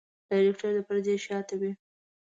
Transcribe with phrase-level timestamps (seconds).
[0.29, 1.71] ډايرکټر د پردې شاته وي.